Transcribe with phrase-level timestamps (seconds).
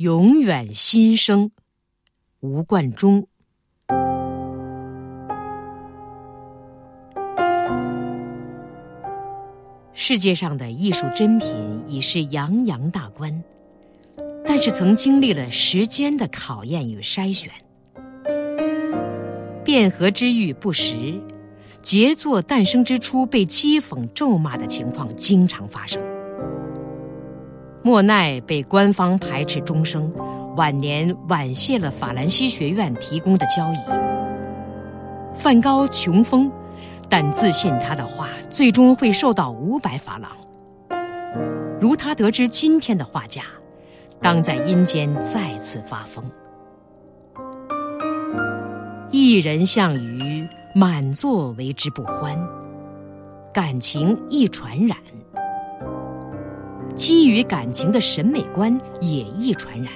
[0.00, 1.50] 永远新生。
[2.40, 3.28] 吴冠中。
[9.92, 13.44] 世界上的艺术珍品已是洋洋大观，
[14.46, 17.52] 但是曾经历了时间的考验与筛选。
[19.66, 21.20] 汴河之玉不实，
[21.82, 26.02] 杰作诞生之初被讥讽咒骂的情况经常发生。
[27.82, 30.12] 莫奈被官方排斥终生，
[30.56, 33.76] 晚年婉谢了法兰西学院提供的交易。
[35.34, 36.50] 梵高穷疯。
[37.12, 40.30] 但自信他的画最终会受到五百法郎。
[41.80, 43.42] 如他得知今天的画价，
[44.22, 46.24] 当在阴间再次发疯。
[49.10, 52.38] 一人项羽，满座为之不欢。
[53.52, 54.96] 感情易传染，
[56.94, 59.92] 基于感情的审美观也易传染。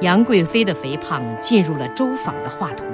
[0.00, 2.84] 杨贵妃的肥胖进入了周访的画图。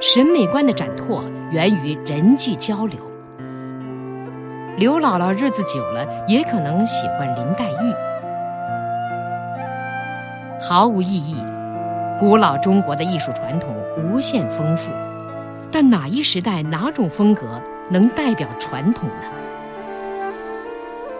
[0.00, 2.98] 审美观的展拓源于人际交流。
[4.76, 7.94] 刘姥姥日子久了，也可能喜欢林黛玉。
[10.60, 11.36] 毫无意义。
[12.18, 14.90] 古老中国的艺术传统无限丰富，
[15.70, 17.60] 但哪一时代哪种风格
[17.90, 19.45] 能代表传统呢？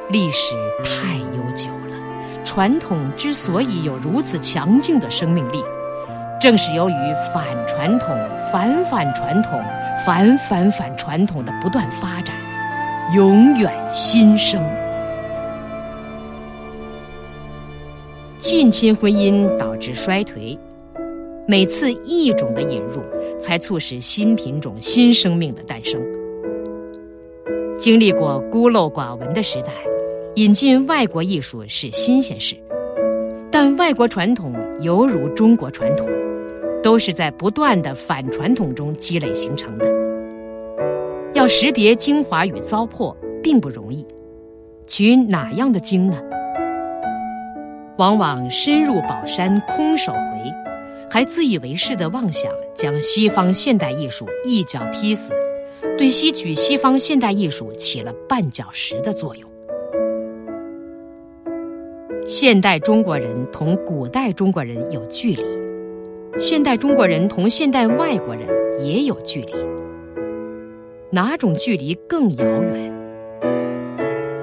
[0.09, 0.55] 历史
[0.85, 5.63] 太悠久了，传统之所以有如此强劲的生命力。
[6.41, 6.93] 正是由于
[7.35, 8.09] 反传统、
[8.53, 9.61] 反反传统、
[10.05, 12.37] 反反反传统的不断发展，
[13.15, 14.63] 永远新生。
[18.39, 20.57] 近亲婚姻导致衰颓，
[21.49, 23.03] 每次异种的引入，
[23.41, 26.01] 才促使新品种、新生命的诞生。
[27.79, 29.73] 经历过孤陋寡闻的时代，
[30.37, 32.55] 引进外国艺术是新鲜事，
[33.51, 36.07] 但外国传统犹如中国传统。
[36.83, 39.85] 都是在不断的反传统中积累形成的。
[41.33, 43.13] 要识别精华与糟粕
[43.43, 44.07] 并不容易，
[44.87, 46.17] 取哪样的精呢？
[47.99, 50.53] 往往深入宝山空手回，
[51.11, 55.33] 还自以为是的妄想将西方现代艺术一脚踢死，
[55.99, 59.56] 对吸取西方现代艺术起了绊脚石的作用。
[62.29, 65.45] 现代中国人同古代中国人有距离。
[66.37, 68.49] 现代中国人同现代外国人
[68.85, 69.55] 也有距离，
[71.09, 72.93] 哪种距离更遥远？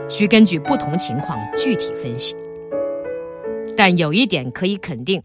[0.08, 2.34] 需根据不同情况具体分析。
[3.76, 5.22] 但有一点可以肯定：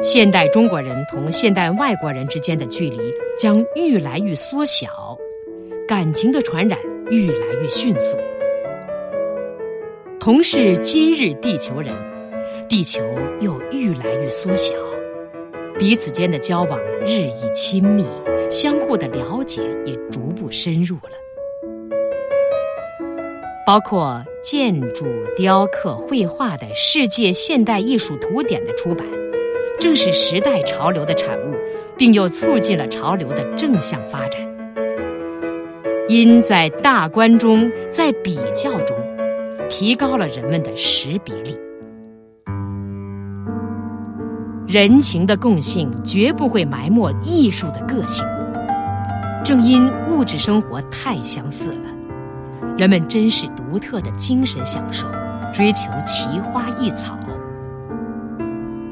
[0.00, 5.18] 现代中国人同现代外国人之间的距离将愈来愈缩小，
[5.88, 6.78] 感情的传染
[7.10, 8.16] 愈来愈迅速。
[10.26, 11.94] 同是今日地球人，
[12.68, 13.00] 地球
[13.40, 14.72] 又愈来愈缩小。
[15.78, 18.04] 彼此间的交往日益亲密，
[18.50, 21.10] 相互的了解也逐步深入了。
[23.64, 25.06] 包括建筑、
[25.36, 29.06] 雕刻、绘画的世界现代艺术图典的出版，
[29.78, 31.54] 正是时代潮流的产物，
[31.96, 34.42] 并又促进了潮流的正向发展。
[36.08, 38.96] 因在大观中，在比较中，
[39.68, 41.56] 提高了人们的识别力。
[44.66, 48.26] 人情的共性绝不会埋没艺术的个性。
[49.44, 55.06] 正因物质生活太相似了，人们珍视独特的精神享受，
[55.54, 57.16] 追求奇花异草。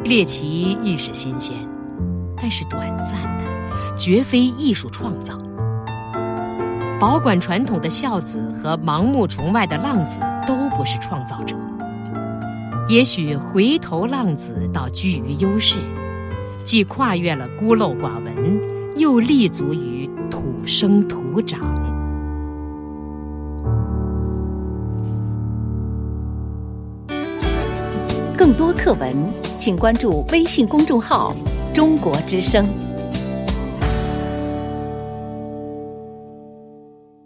[0.05, 1.57] 猎奇亦是新鲜，
[2.37, 5.37] 但是短暂的，绝非艺术创造。
[7.01, 11.55] 保管传统的孝子和盲目崇拜的浪子都不是创造者。
[12.89, 15.77] 也许回头浪子倒居于优势，
[16.65, 18.61] 既跨越了孤陋寡闻，
[18.97, 21.61] 又立足于土生土长。
[28.37, 29.11] 更多课文，
[29.59, 31.35] 请关注微信公众号
[31.73, 32.67] “中国之声”。